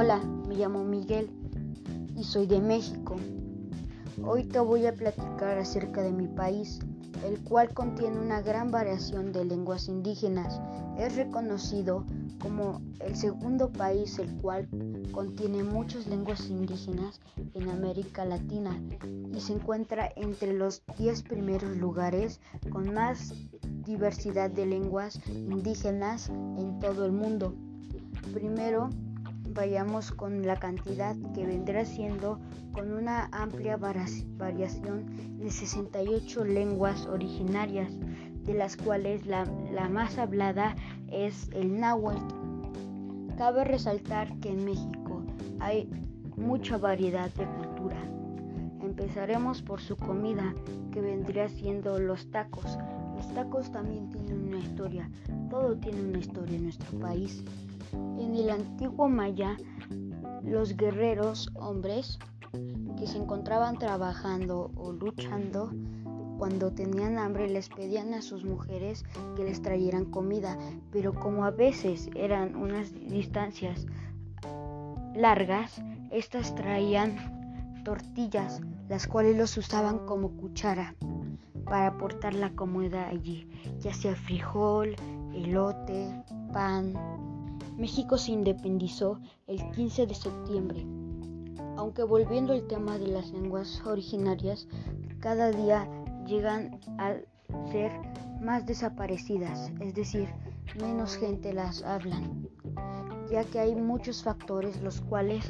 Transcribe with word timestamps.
Hola, 0.00 0.20
me 0.46 0.54
llamo 0.54 0.84
Miguel 0.84 1.28
y 2.14 2.22
soy 2.22 2.46
de 2.46 2.60
México. 2.60 3.16
Hoy 4.24 4.44
te 4.44 4.60
voy 4.60 4.86
a 4.86 4.94
platicar 4.94 5.58
acerca 5.58 6.02
de 6.02 6.12
mi 6.12 6.28
país, 6.28 6.78
el 7.26 7.42
cual 7.42 7.74
contiene 7.74 8.20
una 8.20 8.40
gran 8.40 8.70
variación 8.70 9.32
de 9.32 9.44
lenguas 9.44 9.88
indígenas. 9.88 10.60
Es 10.96 11.16
reconocido 11.16 12.06
como 12.40 12.80
el 13.00 13.16
segundo 13.16 13.72
país 13.72 14.20
el 14.20 14.32
cual 14.36 14.68
contiene 15.10 15.64
muchas 15.64 16.06
lenguas 16.06 16.48
indígenas 16.48 17.20
en 17.54 17.68
América 17.68 18.24
Latina 18.24 18.80
y 19.34 19.40
se 19.40 19.54
encuentra 19.54 20.12
entre 20.14 20.52
los 20.52 20.80
10 20.96 21.24
primeros 21.24 21.76
lugares 21.76 22.40
con 22.70 22.94
más 22.94 23.34
diversidad 23.84 24.48
de 24.48 24.64
lenguas 24.64 25.18
indígenas 25.26 26.28
en 26.28 26.78
todo 26.78 27.04
el 27.04 27.10
mundo. 27.10 27.52
Primero, 28.32 28.90
vayamos 29.50 30.12
con 30.12 30.46
la 30.46 30.56
cantidad 30.56 31.16
que 31.34 31.46
vendrá 31.46 31.84
siendo 31.84 32.38
con 32.72 32.92
una 32.92 33.28
amplia 33.32 33.76
variación 33.76 35.38
de 35.38 35.50
68 35.50 36.44
lenguas 36.44 37.06
originarias, 37.06 37.92
de 38.44 38.54
las 38.54 38.76
cuales 38.76 39.26
la, 39.26 39.44
la 39.72 39.88
más 39.88 40.18
hablada 40.18 40.76
es 41.08 41.50
el 41.52 41.80
náhuatl. 41.80 42.34
Cabe 43.36 43.64
resaltar 43.64 44.36
que 44.40 44.50
en 44.50 44.64
México 44.64 45.22
hay 45.60 45.88
mucha 46.36 46.78
variedad 46.78 47.30
de 47.34 47.46
cultura. 47.46 47.96
Empezaremos 48.80 49.62
por 49.62 49.80
su 49.80 49.96
comida, 49.96 50.54
que 50.92 51.00
vendría 51.00 51.48
siendo 51.48 51.98
los 51.98 52.30
tacos. 52.30 52.78
Los 53.16 53.34
tacos 53.34 53.70
también 53.72 54.08
tienen 54.10 54.48
una 54.48 54.58
historia, 54.58 55.10
todo 55.50 55.76
tiene 55.76 56.00
una 56.02 56.18
historia 56.18 56.56
en 56.56 56.62
nuestro 56.64 56.98
país. 56.98 57.44
En 57.92 58.34
el 58.34 58.50
antiguo 58.50 59.08
Maya, 59.08 59.56
los 60.42 60.76
guerreros 60.76 61.50
hombres 61.54 62.18
que 62.98 63.06
se 63.06 63.18
encontraban 63.18 63.78
trabajando 63.78 64.70
o 64.76 64.92
luchando 64.92 65.70
cuando 66.38 66.72
tenían 66.72 67.18
hambre 67.18 67.48
les 67.48 67.68
pedían 67.68 68.14
a 68.14 68.22
sus 68.22 68.44
mujeres 68.44 69.04
que 69.36 69.44
les 69.44 69.60
trajeran 69.60 70.04
comida, 70.04 70.56
pero 70.92 71.12
como 71.12 71.44
a 71.44 71.50
veces 71.50 72.08
eran 72.14 72.54
unas 72.54 72.92
distancias 72.92 73.86
largas, 75.14 75.82
estas 76.10 76.54
traían 76.54 77.82
tortillas, 77.84 78.60
las 78.88 79.06
cuales 79.06 79.36
los 79.36 79.56
usaban 79.56 80.06
como 80.06 80.30
cuchara 80.30 80.94
para 81.64 81.88
aportar 81.88 82.34
la 82.34 82.50
comida 82.50 83.08
allí, 83.08 83.48
ya 83.80 83.92
sea 83.92 84.14
frijol, 84.14 84.94
elote, 85.34 86.22
pan. 86.52 86.94
México 87.78 88.18
se 88.18 88.32
independizó 88.32 89.20
el 89.46 89.70
15 89.70 90.08
de 90.08 90.14
septiembre. 90.14 90.84
Aunque 91.76 92.02
volviendo 92.02 92.52
al 92.52 92.66
tema 92.66 92.98
de 92.98 93.06
las 93.06 93.30
lenguas 93.30 93.80
originarias, 93.86 94.66
cada 95.20 95.52
día 95.52 95.88
llegan 96.26 96.80
a 96.98 97.14
ser 97.70 97.92
más 98.40 98.66
desaparecidas, 98.66 99.70
es 99.78 99.94
decir, 99.94 100.28
menos 100.80 101.16
gente 101.16 101.52
las 101.52 101.84
hablan, 101.84 102.48
ya 103.30 103.44
que 103.44 103.60
hay 103.60 103.76
muchos 103.76 104.24
factores 104.24 104.82
los 104.82 105.00
cuales 105.00 105.44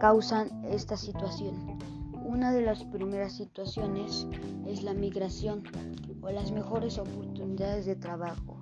causan 0.00 0.64
esta 0.64 0.96
situación. 0.96 1.78
Una 2.24 2.50
de 2.50 2.62
las 2.62 2.82
primeras 2.84 3.34
situaciones 3.34 4.26
es 4.66 4.82
la 4.82 4.94
migración 4.94 5.64
o 6.22 6.30
las 6.30 6.50
mejores 6.50 6.98
oportunidades 6.98 7.84
de 7.84 7.96
trabajo. 7.96 8.56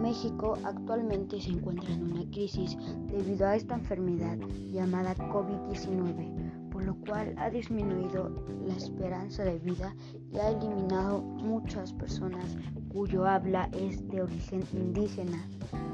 México 0.00 0.54
actualmente 0.64 1.40
se 1.40 1.50
encuentra 1.50 1.92
en 1.92 2.12
una 2.12 2.30
crisis 2.30 2.76
debido 3.06 3.46
a 3.46 3.56
esta 3.56 3.74
enfermedad 3.74 4.38
llamada 4.72 5.14
COVID-19 5.16 6.44
por 6.74 6.84
lo 6.84 6.96
cual 7.06 7.32
ha 7.38 7.50
disminuido 7.50 8.30
la 8.66 8.74
esperanza 8.74 9.44
de 9.44 9.60
vida 9.60 9.94
y 10.32 10.38
ha 10.38 10.50
eliminado 10.50 11.22
muchas 11.22 11.92
personas 11.92 12.56
cuyo 12.92 13.24
habla 13.26 13.70
es 13.78 14.06
de 14.08 14.22
origen 14.22 14.64
indígena. 14.72 15.38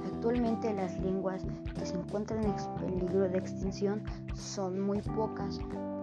Actualmente 0.07 0.73
las 0.73 0.99
lenguas 1.01 1.45
que 1.79 1.85
se 1.85 1.97
encuentran 1.97 2.45
en 2.45 2.55
peligro 2.81 3.29
de 3.29 3.37
extinción 3.37 4.03
son 4.35 4.81
muy 4.81 5.03
pocas 5.03 5.61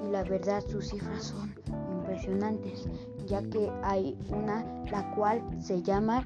y 0.07 0.11
la 0.11 0.23
verdad 0.23 0.63
sus 0.67 0.89
cifras 0.89 1.23
son 1.23 1.55
impresionantes, 1.93 2.87
ya 3.25 3.41
que 3.49 3.71
hay 3.81 4.15
una 4.29 4.63
la 4.91 5.09
cual 5.15 5.41
se 5.59 5.81
llama 5.81 6.23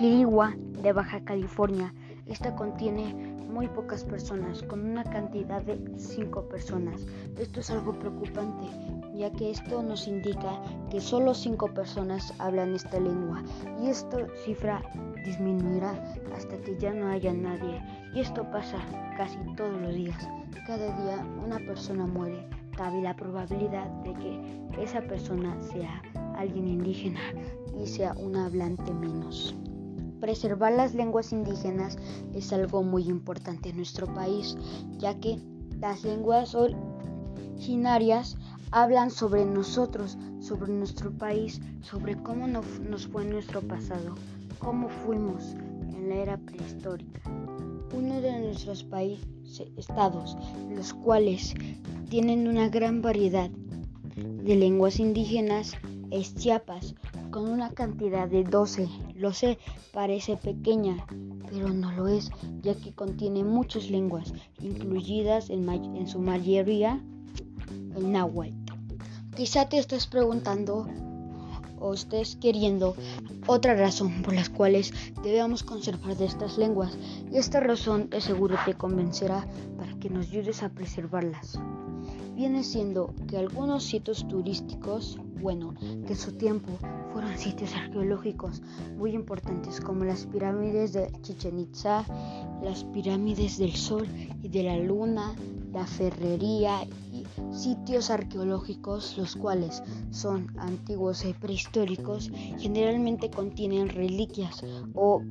Quirigua 0.00 0.54
de 0.82 0.94
Baja 0.94 1.22
California. 1.26 1.92
Esta 2.24 2.56
contiene 2.56 3.12
muy 3.52 3.68
pocas 3.68 4.02
personas, 4.02 4.62
con 4.62 4.82
una 4.82 5.04
cantidad 5.04 5.60
de 5.60 5.78
5 5.98 6.48
personas. 6.48 7.06
Esto 7.38 7.60
es 7.60 7.70
algo 7.70 7.92
preocupante, 7.92 8.64
ya 9.14 9.30
que 9.30 9.50
esto 9.50 9.82
nos 9.82 10.08
indica 10.08 10.58
que 10.90 11.02
solo 11.02 11.34
5 11.34 11.74
personas 11.74 12.32
hablan 12.38 12.74
esta 12.74 12.98
lengua 12.98 13.42
y 13.78 13.88
esta 13.88 14.26
cifra 14.42 14.82
disminuirá 15.22 15.92
hasta 16.34 16.56
que 16.62 16.78
ya 16.78 16.94
no 16.94 17.08
haya 17.08 17.34
nadie. 17.34 17.82
Y 18.14 18.20
esto 18.20 18.50
pasa 18.50 18.78
casi 19.18 19.36
todos 19.54 19.82
los 19.82 19.94
días. 19.94 20.26
Cada 20.66 20.96
día 21.02 21.26
una 21.44 21.58
persona 21.58 22.06
muere. 22.06 22.48
Cabe 22.74 23.02
la 23.02 23.14
probabilidad 23.14 23.90
de 24.02 24.14
que 24.14 24.82
esa 24.82 25.02
persona 25.02 25.60
sea 25.60 26.00
alguien 26.38 26.68
indígena 26.68 27.20
y 27.78 27.86
sea 27.86 28.14
un 28.14 28.36
hablante 28.36 28.94
menos. 28.94 29.54
Preservar 30.20 30.72
las 30.72 30.94
lenguas 30.94 31.32
indígenas 31.32 31.96
es 32.34 32.52
algo 32.52 32.82
muy 32.82 33.08
importante 33.08 33.70
en 33.70 33.76
nuestro 33.76 34.06
país, 34.12 34.56
ya 34.98 35.18
que 35.18 35.38
las 35.80 36.04
lenguas 36.04 36.54
originarias 36.54 38.36
hablan 38.70 39.10
sobre 39.10 39.44
nosotros, 39.44 40.18
sobre 40.40 40.72
nuestro 40.72 41.10
país, 41.10 41.60
sobre 41.80 42.16
cómo 42.22 42.46
nos 42.46 43.06
fue 43.08 43.24
nuestro 43.24 43.62
pasado, 43.62 44.14
cómo 44.58 44.88
fuimos 44.88 45.54
en 45.96 46.08
la 46.10 46.16
era 46.16 46.36
prehistórica. 46.36 47.22
Uno 47.96 48.20
de 48.20 48.40
nuestros 48.40 48.84
países, 48.84 49.26
estados, 49.76 50.36
los 50.68 50.92
cuales 50.92 51.54
tienen 52.08 52.46
una 52.46 52.68
gran 52.68 53.02
variedad 53.02 53.50
de 54.16 54.56
lenguas 54.56 55.00
indígenas, 55.00 55.72
es 56.10 56.34
Chiapas, 56.34 56.94
con 57.30 57.48
una 57.48 57.70
cantidad 57.70 58.28
de 58.28 58.44
12. 58.44 58.88
Lo 59.14 59.32
sé, 59.32 59.58
parece 59.92 60.36
pequeña, 60.36 61.06
pero 61.50 61.68
no 61.68 61.92
lo 61.92 62.08
es, 62.08 62.30
ya 62.62 62.74
que 62.74 62.92
contiene 62.92 63.44
muchas 63.44 63.90
lenguas, 63.90 64.32
incluidas 64.60 65.50
en, 65.50 66.06
su 66.06 66.18
mayoría 66.18 67.00
el 67.96 68.12
náhuatl. 68.12 68.54
Quizá 69.36 69.68
te 69.68 69.78
estés 69.78 70.06
preguntando 70.06 70.86
o 71.80 71.94
estés 71.94 72.36
queriendo 72.36 72.94
otra 73.46 73.74
razón 73.74 74.22
por 74.22 74.34
las 74.34 74.48
cuales 74.48 74.92
debemos 75.22 75.62
conservar 75.62 76.16
de 76.16 76.26
estas 76.26 76.58
lenguas, 76.58 76.96
y 77.32 77.36
esta 77.36 77.60
razón 77.60 78.10
de 78.10 78.20
seguro 78.20 78.56
te 78.64 78.74
convencerá 78.74 79.46
para 79.76 79.98
que 79.98 80.10
nos 80.10 80.28
ayudes 80.28 80.62
a 80.62 80.68
preservarlas. 80.68 81.58
Viene 82.34 82.64
siendo 82.64 83.12
que 83.28 83.36
algunos 83.36 83.84
sitios 83.84 84.26
turísticos, 84.26 85.18
bueno, 85.42 85.74
en 85.82 86.16
su 86.16 86.32
tiempo 86.32 86.70
fueron 87.12 87.36
sitios 87.36 87.74
arqueológicos 87.74 88.62
muy 88.96 89.12
importantes 89.12 89.80
como 89.80 90.04
las 90.04 90.26
pirámides 90.26 90.92
de 90.92 91.10
Chichen 91.20 91.58
Itza, 91.58 92.04
las 92.62 92.84
pirámides 92.84 93.58
del 93.58 93.74
Sol 93.74 94.06
y 94.42 94.48
de 94.48 94.62
la 94.62 94.78
Luna, 94.78 95.34
la 95.72 95.86
ferrería 95.86 96.80
sitios 97.52 98.10
arqueológicos 98.10 99.16
los 99.16 99.36
cuales 99.36 99.82
son 100.10 100.52
antiguos 100.58 101.24
y 101.24 101.32
prehistóricos 101.32 102.30
generalmente 102.58 103.30
contienen 103.30 103.88
reliquias 103.88 104.62
o, 104.94 105.22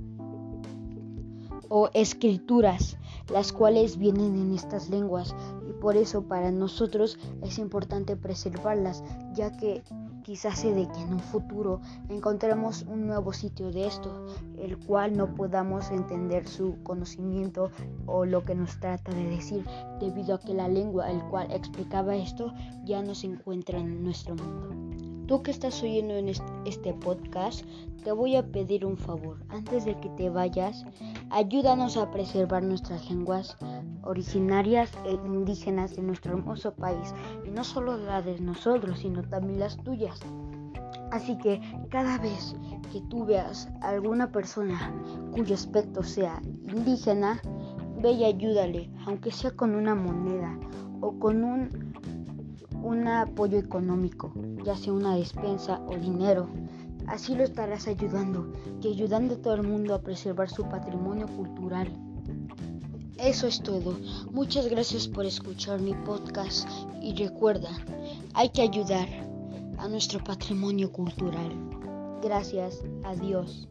o 1.70 1.90
escrituras 1.94 2.98
las 3.30 3.54
cuales 3.54 3.98
vienen 3.98 4.36
en 4.38 4.54
estas 4.54 4.90
lenguas 4.90 5.36
por 5.82 5.96
eso 5.98 6.24
para 6.24 6.52
nosotros 6.52 7.18
es 7.42 7.58
importante 7.58 8.16
preservarlas, 8.16 9.04
ya 9.34 9.56
que 9.56 9.84
quizás 10.24 10.60
se 10.60 10.74
de 10.74 10.88
que 10.88 11.02
en 11.02 11.14
un 11.14 11.20
futuro 11.20 11.82
encontremos 12.10 12.84
un 12.84 13.08
nuevo 13.08 13.34
sitio 13.34 13.72
de 13.72 13.88
esto, 13.88 14.28
el 14.58 14.78
cual 14.78 15.18
no 15.18 15.34
podamos 15.34 15.90
entender 15.90 16.48
su 16.48 16.76
conocimiento 16.84 17.72
o 18.06 18.26
lo 18.26 18.44
que 18.44 18.56
nos 18.56 18.80
trata 18.80 19.12
de 19.12 19.30
decir, 19.30 19.66
debido 20.00 20.36
a 20.36 20.40
que 20.40 20.54
la 20.54 20.68
lengua 20.68 21.10
el 21.10 21.24
cual 21.30 21.52
explicaba 21.52 22.16
esto 22.16 22.54
ya 22.86 23.02
no 23.02 23.16
se 23.16 23.28
encuentra 23.28 23.80
en 23.80 24.04
nuestro 24.04 24.36
mundo. 24.36 25.09
Tú 25.30 25.44
que 25.44 25.52
estás 25.52 25.84
oyendo 25.84 26.16
en 26.16 26.28
este 26.66 26.92
podcast, 26.92 27.64
te 28.04 28.12
voy 28.12 28.36
a 28.36 28.52
pedir 28.52 28.84
un 28.84 28.98
favor. 28.98 29.38
Antes 29.50 29.86
de 29.86 29.94
que 30.00 30.10
te 30.10 30.32
vayas, 30.32 30.88
ayúdanos 31.30 31.98
a 31.98 32.10
preservar 32.10 32.64
nuestras 32.64 33.08
lenguas 33.12 33.56
originarias 34.02 34.90
e 35.06 35.12
indígenas 35.12 35.96
de 35.96 36.02
nuestro 36.02 36.36
hermoso 36.36 36.74
país. 36.74 37.14
Y 37.46 37.52
no 37.52 37.64
solo 37.64 37.96
las 37.96 38.26
de 38.26 38.40
nosotros, 38.40 39.02
sino 39.02 39.22
también 39.22 39.60
las 39.60 39.78
tuyas. 39.84 40.20
Así 41.12 41.38
que 41.38 41.62
cada 41.92 42.18
vez 42.18 42.56
que 42.92 43.00
tú 43.02 43.24
veas 43.24 43.70
alguna 43.82 44.32
persona 44.32 44.92
cuyo 45.32 45.54
aspecto 45.54 46.02
sea 46.02 46.42
indígena, 46.68 47.40
ve 48.02 48.14
y 48.14 48.24
ayúdale, 48.24 48.90
aunque 49.06 49.30
sea 49.30 49.52
con 49.52 49.76
una 49.76 49.94
moneda 49.94 50.58
o 51.02 51.20
con 51.20 51.44
un, 51.44 51.94
un 52.84 53.08
apoyo 53.08 53.58
económico, 53.58 54.32
ya 54.64 54.76
sea 54.76 54.94
una 54.94 55.16
despensa 55.16 55.82
o 55.88 55.98
dinero. 55.98 56.50
Así 57.08 57.36
lo 57.36 57.44
estarás 57.44 57.88
ayudando 57.88 58.54
y 58.82 58.90
ayudando 58.90 59.36
a 59.36 59.38
todo 59.38 59.56
el 59.56 59.64
mundo 59.64 59.96
a 59.96 60.02
preservar 60.02 60.50
su 60.50 60.64
patrimonio 60.64 61.28
cultural. 61.28 61.92
Eso 63.18 63.48
es 63.48 63.62
todo. 63.62 63.98
Muchas 64.32 64.68
gracias 64.68 65.08
por 65.08 65.26
escuchar 65.26 65.82
mi 65.82 65.94
podcast 65.94 66.70
y 67.02 67.14
recuerda, 67.16 67.70
hay 68.34 68.50
que 68.50 68.62
ayudar 68.62 69.08
a 69.78 69.88
nuestro 69.88 70.24
patrimonio 70.24 70.92
cultural. 70.92 71.52
Gracias. 72.22 72.84
Adiós. 73.04 73.68